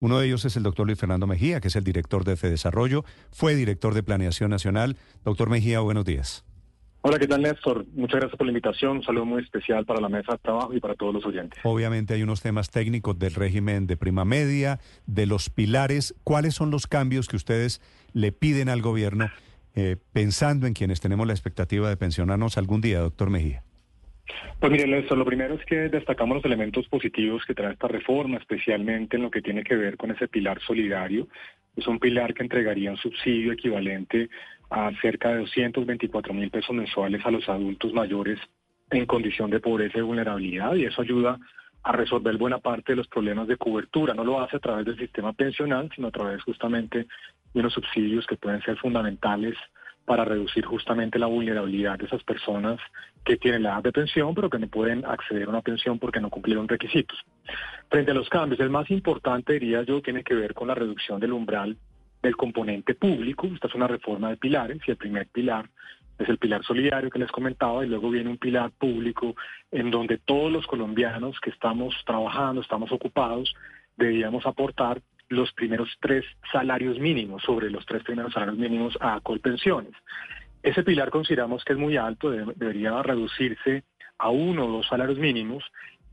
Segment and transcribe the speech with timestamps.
[0.00, 3.04] Uno de ellos es el doctor Luis Fernando Mejía, que es el director de Desarrollo,
[3.32, 4.96] fue director de Planeación Nacional.
[5.24, 6.44] Doctor Mejía, buenos días.
[7.00, 7.84] Hola, ¿qué tal Néstor?
[7.94, 8.98] Muchas gracias por la invitación.
[8.98, 11.58] Un saludo muy especial para la mesa de trabajo y para todos los oyentes.
[11.64, 16.14] Obviamente hay unos temas técnicos del régimen de prima media, de los pilares.
[16.22, 17.80] ¿Cuáles son los cambios que ustedes
[18.12, 19.30] le piden al gobierno
[19.74, 23.64] eh, pensando en quienes tenemos la expectativa de pensionarnos algún día, doctor Mejía?
[24.60, 29.16] Pues mire, lo primero es que destacamos los elementos positivos que trae esta reforma, especialmente
[29.16, 31.28] en lo que tiene que ver con ese pilar solidario.
[31.76, 34.28] Es un pilar que entregaría un subsidio equivalente
[34.70, 38.38] a cerca de 224 mil pesos mensuales a los adultos mayores
[38.90, 41.38] en condición de pobreza y vulnerabilidad, y eso ayuda
[41.82, 44.14] a resolver buena parte de los problemas de cobertura.
[44.14, 47.06] No lo hace a través del sistema pensional, sino a través justamente
[47.54, 49.56] de unos subsidios que pueden ser fundamentales
[50.08, 52.80] para reducir justamente la vulnerabilidad de esas personas
[53.24, 56.18] que tienen la edad de pensión, pero que no pueden acceder a una pensión porque
[56.18, 57.18] no cumplieron requisitos.
[57.90, 61.20] Frente a los cambios, el más importante, diría yo, tiene que ver con la reducción
[61.20, 61.76] del umbral
[62.22, 63.46] del componente público.
[63.48, 65.68] Esta es una reforma de pilares y el primer pilar
[66.18, 69.36] es el pilar solidario que les comentaba y luego viene un pilar público
[69.70, 73.54] en donde todos los colombianos que estamos trabajando, estamos ocupados,
[73.96, 79.92] deberíamos aportar los primeros tres salarios mínimos, sobre los tres primeros salarios mínimos a Colpensiones.
[80.62, 83.84] Ese pilar consideramos que es muy alto, debería reducirse
[84.18, 85.64] a uno o dos salarios mínimos,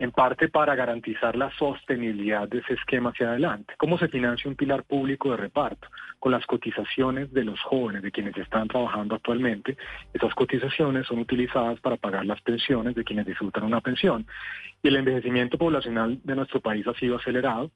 [0.00, 3.74] en parte para garantizar la sostenibilidad de ese esquema hacia adelante.
[3.76, 5.88] ¿Cómo se financia un pilar público de reparto?
[6.18, 9.76] Con las cotizaciones de los jóvenes, de quienes están trabajando actualmente.
[10.14, 14.26] Esas cotizaciones son utilizadas para pagar las pensiones de quienes disfrutan una pensión.
[14.82, 17.70] Y el envejecimiento poblacional de nuestro país ha sido acelerado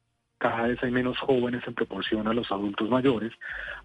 [0.45, 3.33] cada vez hay menos jóvenes en proporción a los adultos mayores,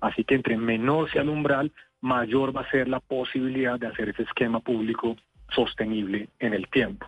[0.02, 1.72] así que entre menor sea el umbral,
[2.02, 5.16] mayor va a ser la posibilidad de hacer ese esquema público
[5.52, 7.08] sostenible en el tiempo.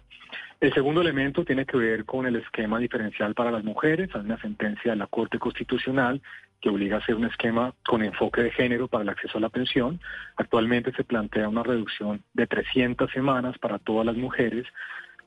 [0.61, 4.09] El segundo elemento tiene que ver con el esquema diferencial para las mujeres.
[4.13, 6.21] Hay una sentencia de la Corte Constitucional
[6.61, 9.49] que obliga a hacer un esquema con enfoque de género para el acceso a la
[9.49, 9.99] pensión.
[10.37, 14.65] Actualmente se plantea una reducción de 300 semanas para todas las mujeres,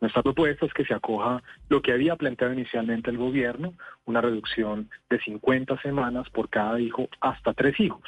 [0.00, 3.74] nuestra propuesta es que se acoja lo que había planteado inicialmente el gobierno,
[4.04, 8.02] una reducción de 50 semanas por cada hijo hasta tres hijos,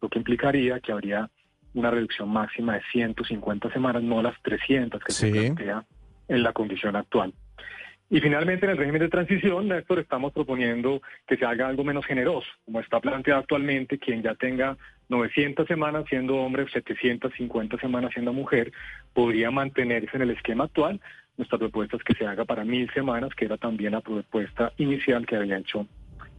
[0.00, 1.28] lo que implicaría que habría
[1.74, 5.84] una reducción máxima de 150 semanas, no las 300 que se plantea
[6.28, 7.32] en la condición actual.
[8.12, 12.04] Y finalmente, en el régimen de transición, Néstor, estamos proponiendo que se haga algo menos
[12.04, 14.76] generoso, como está planteado actualmente, quien ya tenga
[15.08, 18.70] 900 semanas siendo hombre, 750 semanas siendo mujer,
[19.14, 21.00] podría mantenerse en el esquema actual,
[21.36, 25.26] nuestra propuesta es que se haga para mil semanas, que era también la propuesta inicial
[25.26, 25.86] que había hecho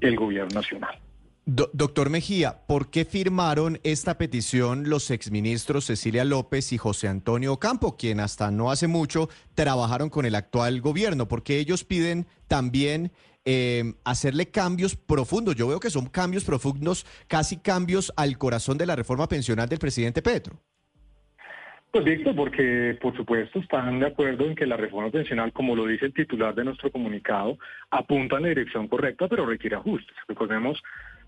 [0.01, 0.99] el gobierno nacional.
[1.45, 7.97] doctor Mejía, ¿por qué firmaron esta petición los exministros Cecilia López y José Antonio Campo,
[7.97, 11.27] quien hasta no hace mucho trabajaron con el actual gobierno?
[11.27, 13.11] Porque ellos piden también
[13.45, 15.55] eh, hacerle cambios profundos.
[15.55, 19.79] Yo veo que son cambios profundos, casi cambios al corazón de la reforma pensional del
[19.79, 20.61] presidente Petro.
[21.93, 25.85] Pues Víctor, porque por supuesto están de acuerdo en que la reforma pensional, como lo
[25.85, 27.59] dice el titular de nuestro comunicado,
[27.91, 30.15] apunta en la dirección correcta, pero requiere ajustes.
[30.27, 30.81] Recordemos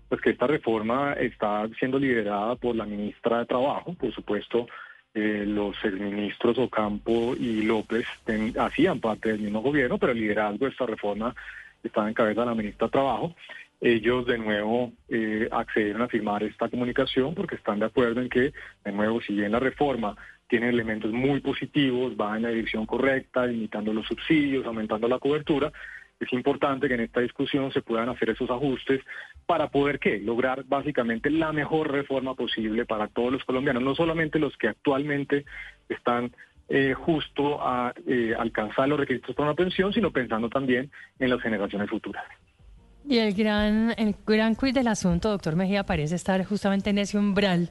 [0.08, 4.66] pues que esta reforma está siendo liderada por la ministra de Trabajo, por supuesto,
[5.14, 8.04] eh, los exministros Ocampo y López
[8.58, 11.32] hacían parte del mismo gobierno, pero el liderazgo de esta reforma
[11.84, 13.36] está en cabeza de la ministra de Trabajo.
[13.80, 18.52] Ellos de nuevo eh, accedieron a firmar esta comunicación porque están de acuerdo en que,
[18.84, 20.16] de nuevo, si bien la reforma
[20.48, 25.72] tiene elementos muy positivos, va en la dirección correcta, limitando los subsidios, aumentando la cobertura.
[26.18, 29.02] Es importante que en esta discusión se puedan hacer esos ajustes
[29.44, 30.18] para poder ¿qué?
[30.18, 35.44] lograr básicamente la mejor reforma posible para todos los colombianos, no solamente los que actualmente
[35.88, 36.32] están
[36.68, 41.40] eh, justo a eh, alcanzar los requisitos para una pensión, sino pensando también en las
[41.40, 42.24] generaciones futuras.
[43.08, 47.18] Y el gran, el gran quiz del asunto, doctor Mejía, parece estar justamente en ese
[47.18, 47.70] umbral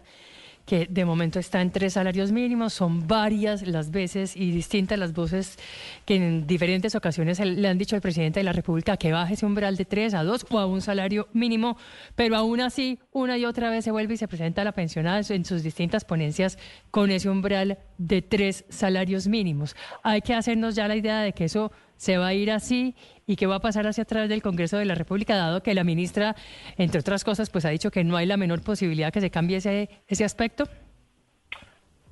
[0.65, 2.73] que de momento está en tres salarios mínimos.
[2.73, 5.57] Son varias las veces y distintas las voces
[6.05, 9.45] que en diferentes ocasiones le han dicho al presidente de la República que baje ese
[9.45, 11.77] umbral de tres a dos o a un salario mínimo,
[12.15, 15.21] pero aún así una y otra vez se vuelve y se presenta a la pensionada
[15.29, 16.57] en sus distintas ponencias
[16.91, 19.75] con ese umbral de tres salarios mínimos.
[20.03, 22.95] Hay que hacernos ya la idea de que eso se va a ir así
[23.25, 25.83] y qué va a pasar hacia atrás del Congreso de la República, dado que la
[25.83, 26.35] ministra,
[26.77, 29.57] entre otras cosas, pues ha dicho que no hay la menor posibilidad que se cambie
[29.57, 30.65] ese, ese aspecto?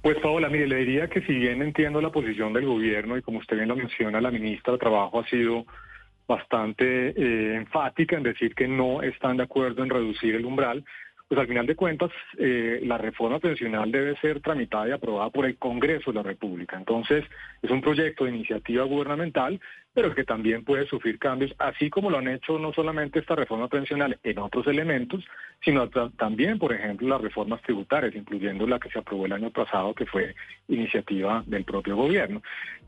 [0.02, 3.40] Pues Paola, mire, le diría que si bien entiendo la posición del gobierno y como
[3.40, 5.66] usted bien lo menciona, la ministra de Trabajo ha sido
[6.28, 10.84] bastante eh, enfática en decir que no están de acuerdo en reducir el umbral,
[11.34, 15.48] pues al final de cuentas eh, la reforma pensional debe ser tramitada y aprobada por
[15.48, 16.78] el Congreso de la República.
[16.78, 17.26] Entonces
[17.60, 19.60] es un proyecto de iniciativa gubernamental
[19.94, 23.68] pero que también puede sufrir cambios, así como lo han hecho no solamente esta reforma
[23.68, 25.24] pensional en otros elementos,
[25.64, 29.94] sino también, por ejemplo, las reformas tributarias, incluyendo la que se aprobó el año pasado,
[29.94, 30.36] que fue
[30.68, 32.42] iniciativa del propio gobierno.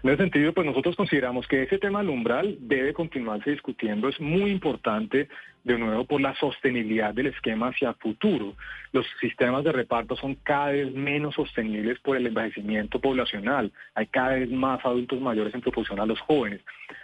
[0.04, 4.10] En ese sentido, pues nosotros consideramos que ese tema del umbral debe continuarse discutiendo.
[4.10, 5.30] Es muy importante,
[5.64, 8.54] de nuevo, por la sostenibilidad del esquema hacia futuro.
[8.92, 13.72] Los sistemas de reparto son cada vez menos sostenibles por el envejecimiento poblacional.
[13.96, 16.62] Hay cada vez más adultos mayores en proporción a los jóvenes.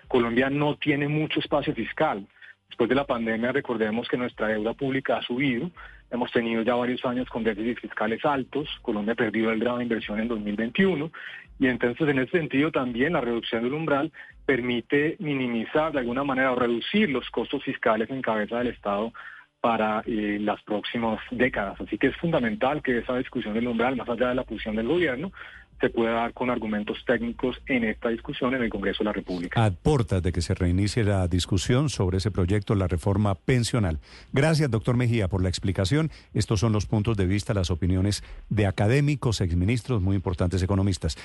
[0.07, 2.25] Colombia no tiene mucho espacio fiscal.
[2.67, 5.69] Después de la pandemia, recordemos que nuestra deuda pública ha subido.
[6.09, 8.69] Hemos tenido ya varios años con déficits fiscales altos.
[8.81, 11.11] Colombia ha perdido el grado de inversión en 2021.
[11.59, 14.11] Y entonces, en ese sentido, también la reducción del umbral
[14.45, 19.13] permite minimizar de alguna manera o reducir los costos fiscales en cabeza del Estado
[19.61, 21.79] para eh, las próximas décadas.
[21.79, 24.87] Así que es fundamental que esa discusión del umbral, más allá de la posición del
[24.87, 25.31] gobierno,
[25.81, 29.65] se pueda dar con argumentos técnicos en esta discusión en el Congreso de la República.
[29.65, 33.99] Aportas de que se reinicie la discusión sobre ese proyecto, la reforma pensional.
[34.31, 36.11] Gracias, doctor Mejía, por la explicación.
[36.33, 41.17] Estos son los puntos de vista, las opiniones de académicos, exministros, muy importantes economistas.